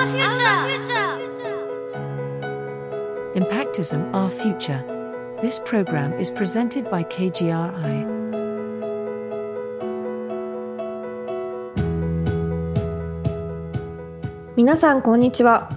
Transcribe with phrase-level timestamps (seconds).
[0.00, 0.60] the future.
[3.34, 4.82] Impactism Our Future.
[5.42, 8.20] This program is presented by KGRI.
[14.56, 15.70] 皆さんこんにちは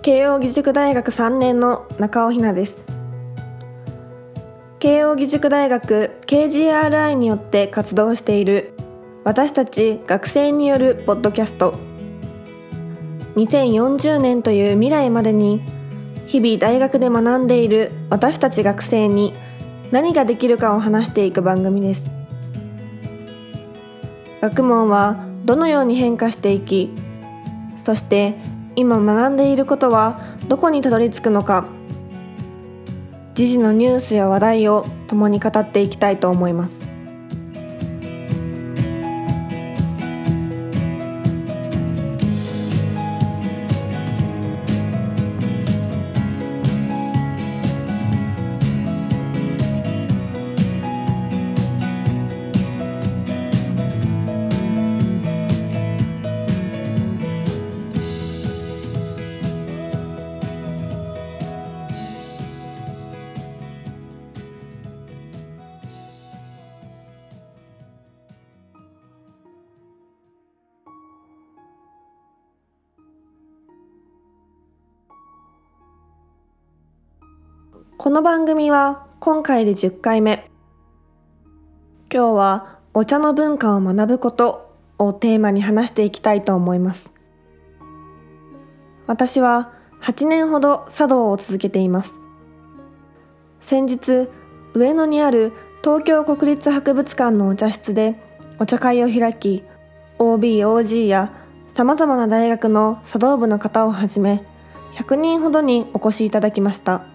[0.00, 2.80] 慶應義塾大学3年の中尾ひなです
[4.78, 8.72] 慶應義塾大学 KGRI によって活動している
[9.24, 11.93] 私たち学生によるポッドキャスト
[13.36, 15.60] 2040年という未来までに
[16.26, 19.32] 日々大学で学んでいる私たち学生に
[19.90, 22.10] 何ができるかを話していく番組です。
[24.40, 25.16] 学問は
[25.46, 26.90] どのように変化していき
[27.78, 28.34] そして
[28.76, 31.66] 今学んでいることはどこにたどり着くのか
[33.34, 36.83] 時事のニュースや話題を共に語っていきたいと思います。
[77.96, 80.50] この番組は今回で10回目。
[82.12, 87.12] 今日はお茶の文化を学ぶことをテーマに話していきたいと思います。
[89.06, 89.72] 私は
[90.02, 92.20] 8年ほど茶道を続けています。
[93.60, 94.28] 先日
[94.74, 98.16] 上野にある東京国立博物館のお茶室で
[98.58, 99.62] お茶会を開き
[100.18, 101.32] OBOG や
[101.74, 104.44] さまざまな大学の茶道部の方をはじめ
[104.94, 107.13] 100人ほどにお越しいただきました。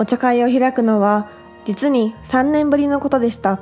[0.00, 1.28] お茶会を開くのは
[1.66, 3.60] 実に3年ぶりのことでした。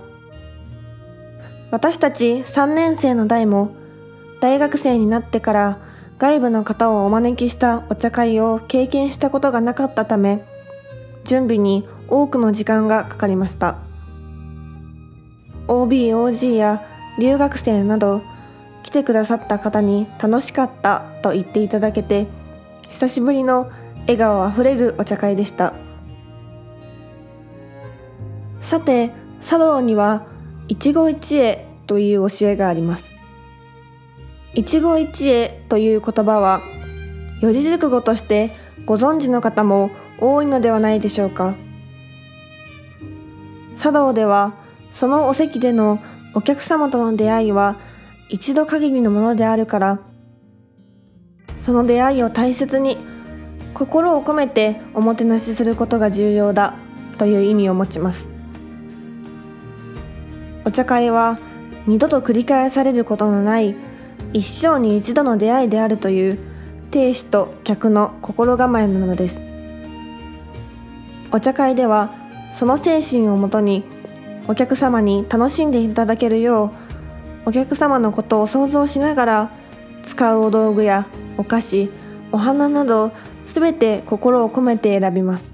[1.73, 3.75] 私たち3年生の代も
[4.41, 5.79] 大学生になってから
[6.17, 10.45] 外部の方をお招きしたお茶会を経験したことがなかったため
[11.25, 13.79] 準備に多くの時間がかかりました。
[15.67, 16.83] OBOG や
[17.19, 18.23] 留学生など
[18.85, 22.29] 来てくださった方に楽しかったと言っていただけて
[22.89, 23.73] 久しぶりの
[24.03, 25.88] 笑顔あふれるお茶会でした。
[28.69, 30.27] さて茶道には
[30.69, 33.15] 一期一会という教えがあります。
[34.53, 36.61] 一期一会という言葉は
[37.41, 39.91] 四字熟語としてご存知の方も
[40.21, 41.55] 多いのではないでしょうか。
[43.79, 44.53] 茶道では
[44.93, 45.99] そのお席での
[46.35, 47.79] お客様との出会いは
[48.29, 49.99] 一度限りのものであるから
[51.63, 52.99] その出会いを大切に
[53.73, 56.75] 心を込めておもてなしすることが重要だ
[57.17, 58.37] という意味を持ちます。
[60.69, 61.39] お茶会は
[61.87, 63.75] 二度と繰り返されることのない
[64.35, 66.39] 一生に一度の出会いであるという
[66.91, 69.47] 亭主と客の心構えなのです。
[71.33, 72.13] お茶会では
[72.53, 73.83] その精神をもとに
[74.47, 76.71] お客様に楽しんでいただけるよ
[77.47, 79.51] うお客様のことを想像しながら
[80.03, 81.07] 使うお道具や
[81.39, 81.91] お菓子
[82.31, 83.11] お花など
[83.47, 85.51] すべて心を込めて選びます。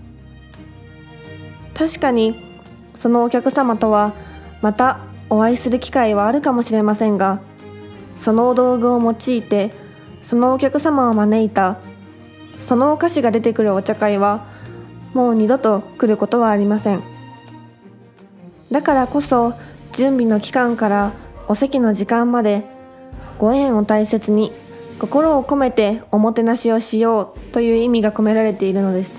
[1.72, 2.34] 確かに
[2.96, 4.12] そのお客様とは
[4.64, 7.42] またお会いする機会はあるかもしれませんが
[8.16, 9.72] そのお道具を用いて
[10.22, 11.76] そのお客様を招いた
[12.60, 14.46] そのお菓子が出てくるお茶会は
[15.12, 17.02] もう二度と来ることはありません。
[18.70, 19.52] だからこそ
[19.92, 21.12] 準備の期間から
[21.46, 22.64] お席の時間まで
[23.38, 24.50] ご縁を大切に
[24.98, 29.12] 心を込めておもてなしをしようという意味が込められているのです。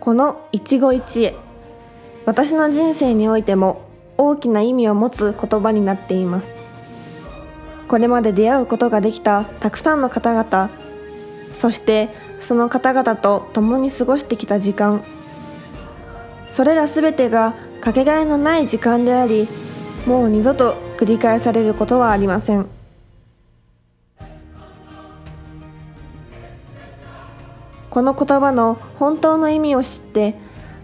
[0.00, 1.34] この一期一会
[2.26, 3.85] 私の人生においても
[4.18, 6.54] 大きな意味を持つ言葉になっています。
[7.88, 10.70] これまで出会うことができたたくさんの方々
[11.58, 12.08] そして
[12.40, 15.02] その方々と共に過ごしてきた時間。
[16.50, 19.46] それら全てがかけがえのない時間であり
[20.06, 22.66] もう二度と繰り返されることはありません。
[27.90, 30.34] この言葉の本当の意味を知って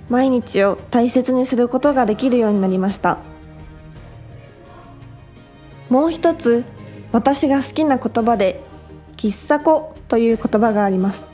[0.08, 3.18] 毎日を大切にすることができるようになりました。
[5.88, 6.64] もう一つ
[7.12, 8.62] 私が好きな言葉で
[9.16, 11.26] 喫茶子という言葉があります。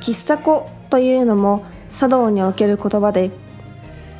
[0.00, 1.64] 喫茶子というのも
[1.98, 3.30] 茶道における言葉で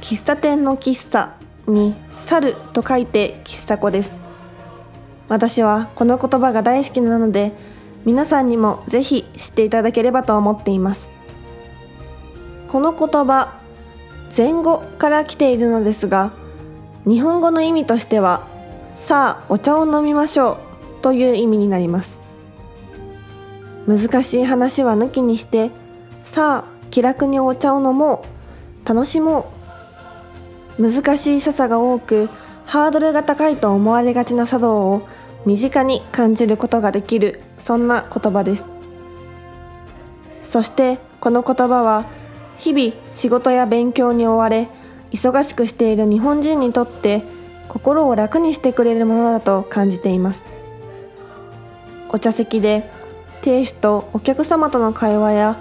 [0.01, 1.35] 喫茶店の喫茶
[1.67, 4.21] に猿と書いて喫茶子です。
[5.29, 7.53] 私はこの言葉が大好きなので
[8.05, 11.11] 皆さんにもぜひ知っていただければと思っています。
[12.71, 13.59] この言葉
[14.37, 16.33] 前後から来ているのですが
[17.05, 18.47] 日本語の意味としては
[18.97, 22.21] さあお茶を飲みましょうという意味になります。
[23.89, 25.73] 難しい話は抜きにして
[26.25, 28.25] さあ気楽にお茶を飲も
[28.85, 29.51] う楽しも
[30.79, 30.83] う。
[30.83, 32.29] 難しい所作が多く
[32.67, 35.09] ハードルが高いと思われがちな茶道を
[35.45, 38.65] 身近に感じることができるそんな言葉です。
[40.45, 42.20] そしてこの言葉は
[42.61, 44.69] 日々仕事や勉強に追われ
[45.11, 47.23] 忙しくしている日本人にとって
[47.69, 50.45] 心を楽にしてくれるものだと感じています。
[52.11, 52.91] お茶席で
[53.43, 55.59] 亭主とお客様との会話や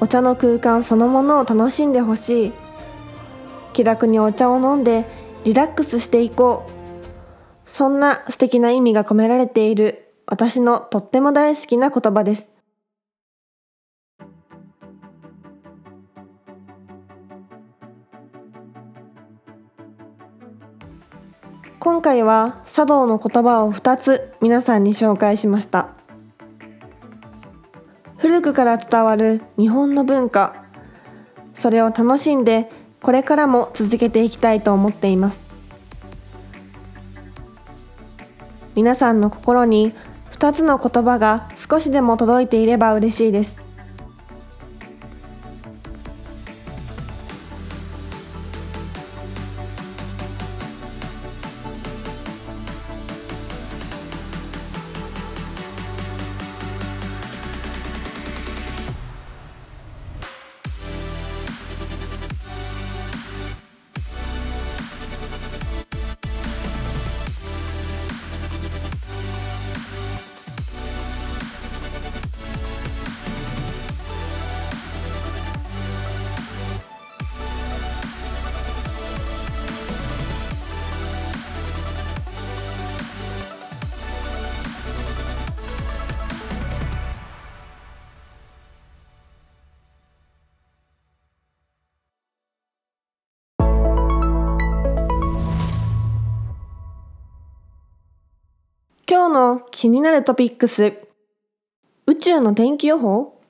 [0.00, 2.52] お茶の空間そのものを楽しんでほしい。
[3.72, 5.04] 気楽にお茶を飲んで
[5.44, 7.70] リラックスしていこう。
[7.70, 12.55] そんな素敵な意味が込められている私のとっても大好きな言葉です。
[21.86, 25.90] 今回は茶道の言葉を2つ皆さんに紹介しました。
[28.18, 30.64] 古くから伝わる日本の文化。
[31.54, 35.46] それを楽しんでこれからも続けていきたいと思っています。
[38.74, 39.92] 皆さんの心に
[40.32, 43.65] 2つの言葉が少しでも届いていれば嬉しいです。
[99.08, 100.98] 今日の気になるトピックス。
[102.08, 103.40] 宇宙の天気予報？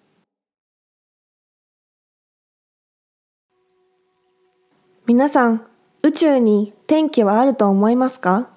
[5.07, 5.67] 皆さん
[6.03, 8.51] 宇宙に天気はあると思いますか？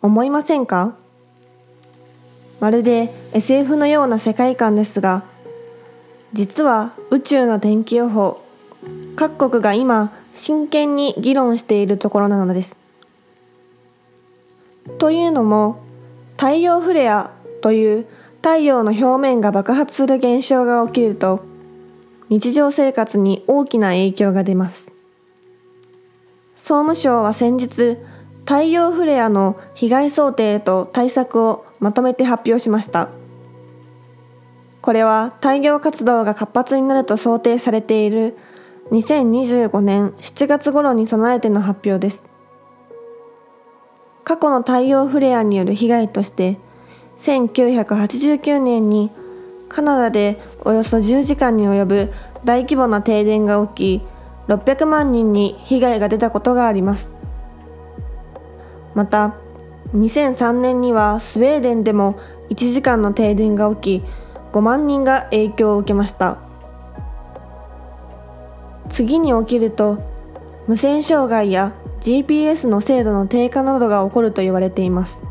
[0.00, 0.96] 思いませんか？
[2.58, 5.24] まるで SF のような世界観ですが
[6.32, 8.42] 実は宇宙の天気予報
[9.14, 12.78] 各国が今真剣に議論しているところなのです。
[14.98, 15.89] というのも
[16.40, 18.06] 太陽フレアという
[18.36, 21.44] 太陽の表面が爆発する現象が起きると
[22.30, 24.90] 日常生活に大きな影響が出ます。
[26.56, 27.98] 総務省は先日
[28.46, 33.10] 太陽フレアの被害想定と対策をまとめて発表しました。
[34.80, 38.38] これは太陽活動が活発になると想定されている
[38.92, 42.29] 2025年7月頃に備えての発表です。
[44.30, 46.56] 過去の太陽フレアによる被害として
[47.18, 49.10] 1989年に
[49.68, 52.12] カナダでおよそ10時間に及ぶ
[52.44, 54.06] 大規模な停電が起き
[54.46, 57.10] 600万人に被害が出たことがあります。
[58.94, 59.34] また
[59.94, 62.16] 2003年にはスウェーデンでも
[62.50, 64.04] 1時間の停電が起き
[64.52, 66.38] 5万人が影響を受けました。
[68.90, 69.98] 次に起きると
[70.68, 75.22] 無線障害や GPS の精度の低下などが起こると言われています。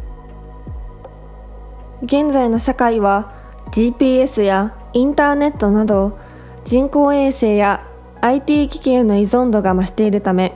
[2.03, 3.33] 現在の社会は
[3.71, 6.17] GPS やインターネットなど
[6.63, 7.85] 人工衛星や
[8.21, 10.55] IT 機器への依存度が増しているため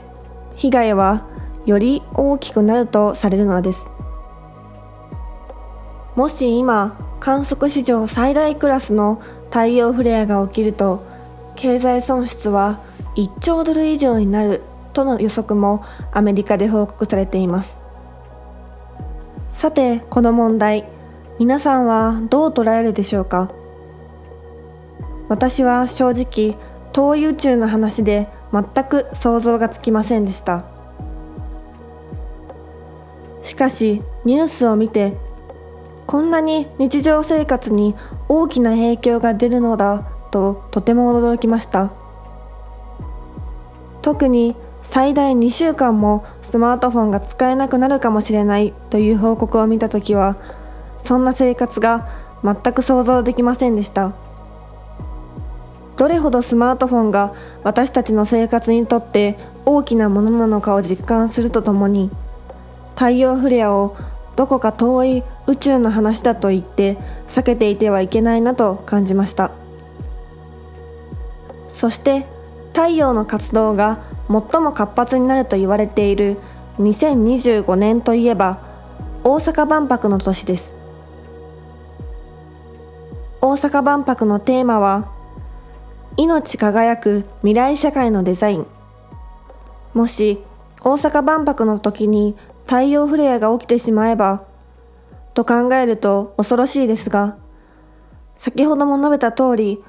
[0.56, 1.26] 被害は
[1.66, 3.90] より大きくなるとされるのです。
[6.14, 11.04] もし今観測史上最大クラスの太陽フレアが起きると
[11.56, 12.80] 経済損失は
[13.16, 14.62] 1兆ドル以上になる
[14.94, 17.82] との予測もアメリカで報告されています。
[19.52, 20.88] さてこの問題。
[21.38, 23.50] 皆さんはどう捉えるでしょうか？
[25.28, 26.56] 私は正直
[26.92, 30.64] 遠い宇宙の話で全く想像がつきませんでした。
[33.42, 35.16] しかしニュースを見て
[36.06, 37.94] こんなに日常生活に
[38.28, 41.92] 大きな影響が出るのだととても驚きました。
[44.02, 50.36] 特に最大2週間もスマートフォンが使えなくなるかもしれないという報告を見た時は
[51.02, 52.08] そんな生活が
[52.44, 54.14] 全く想像できませんでした。
[55.96, 62.10] どれほどスマートフォンが私たちの生活にとって大きなものなのかを実感するとともに
[62.94, 63.96] 太陽フレアを
[64.36, 66.98] どこか遠い宇宙の話だと言って
[67.28, 69.52] 避けていてはいけないなと感じました。
[71.68, 72.26] そして
[72.72, 76.38] 太陽の活動が最も活発になると言われている
[76.78, 78.60] 2025年といえば
[79.22, 80.74] 大阪万博の年です。
[83.40, 85.12] 大阪万博のテーマは
[86.16, 88.66] 命輝く未来社会のデザイン。
[89.92, 90.42] もし
[90.82, 94.44] 大阪万博の時に太陽フレアが起きてしまえば
[95.34, 97.36] と考えると恐ろしいですが
[98.34, 99.82] 先ほども述べた通り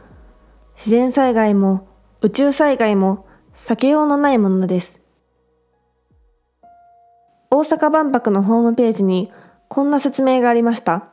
[0.75, 1.87] 自然災害も
[2.21, 3.25] 宇宙災害も
[3.55, 4.99] 避けようのないものです。
[7.49, 9.31] 大阪万博のホームページに
[9.67, 11.07] こんな説明がありました。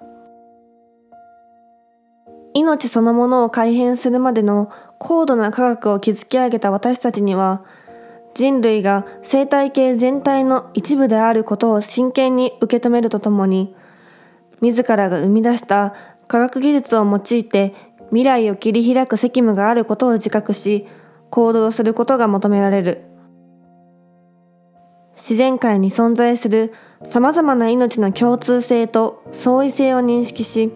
[2.54, 7.64] 命そのものを改変するまでの高度な科学を築き上げた私たちには
[8.34, 13.74] 人類が生態系全体の一部であることを真剣に受け止めるとともに
[14.60, 15.94] 自らが生み出した
[16.28, 17.74] 科学技術を用いて
[18.08, 20.86] 未来を切り開く責務があることを自覚し
[21.32, 23.04] 行動することが求められる。
[25.16, 26.74] 自然界に存在する
[27.04, 30.72] さまざまな命の共通性と相違性を認識し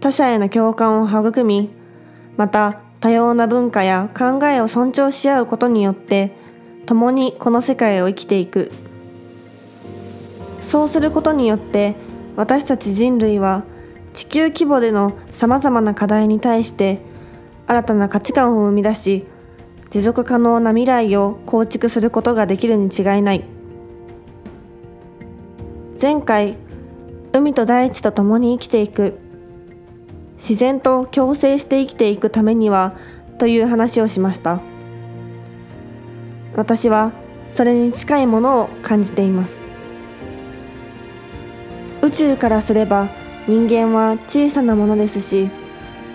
[0.00, 1.70] 他者への共感を育み
[2.36, 6.32] また多様な文化や考えを尊重し合うことによって
[6.86, 8.70] 共にこの世界を生きていく。
[10.62, 11.94] そうすることによって
[12.36, 13.64] 私たち人類は
[14.14, 17.00] 地球規模でのさまざまな課題に対して
[17.66, 19.26] 新たな価値観を生み出し
[19.92, 23.44] 持続可能な未来を構築することができるに違いない。
[26.00, 26.56] 前回
[27.34, 29.18] 海と大地と共に生きていく。
[30.38, 32.94] 自然と共生して生きていくためには
[33.36, 34.62] という話をしました。
[36.56, 37.12] 私は
[37.46, 39.60] それに近いものを感じています。
[42.00, 43.10] 宇宙からすれば
[43.46, 45.50] 人間は小さなものですし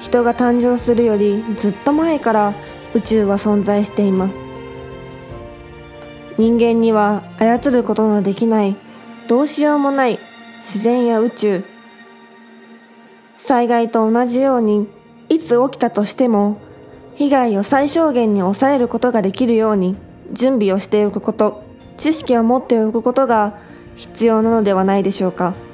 [0.02, 2.54] 人が誕生するよりずっと前から
[2.98, 4.36] 宇宙は存在しています
[6.40, 8.76] 人間には操ることのできない
[9.28, 10.20] どうしようもない
[10.62, 11.64] 自然や宇宙
[13.38, 14.88] 災害と同じように
[15.30, 16.60] いつ起きたとしても
[17.14, 19.96] 被害を最小限に抑えることができるように
[20.32, 21.64] 準備をしておくこと
[21.98, 23.60] 知識を持っておくことが
[23.96, 25.67] 必要なのではないでしょうか。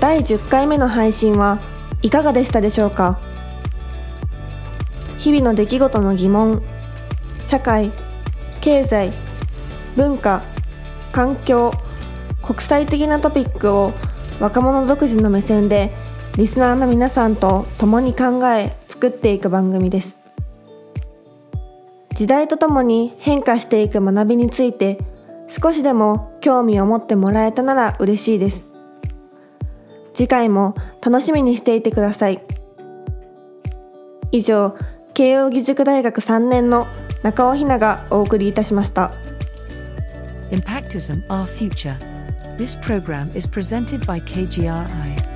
[0.00, 1.60] 第10回目の配信は
[2.02, 3.20] いかがでしたでしょうか？
[5.18, 6.62] 日々の出来事の疑問
[7.44, 7.92] 社会
[8.62, 9.12] 経済
[9.96, 10.42] 文化
[11.12, 11.70] 環境
[12.42, 13.92] 国際的なトピックを
[14.40, 15.92] 若者独自の目線で
[16.38, 20.18] リスナーの皆さんと共に考え作っていく番組です。
[22.14, 24.98] 時代とともに変化していく学びについて
[25.48, 28.69] 少しでも興味を持ってもらえたなら嬉しいです。
[30.14, 32.42] 次回も楽しみにしていてください
[34.32, 34.76] 以上
[35.14, 36.86] 慶應義塾大学3年の
[37.22, 39.12] 中尾ひながお送りいたしました
[40.50, 41.96] Impactism Our Future
[42.56, 45.29] This program is presented by KGRI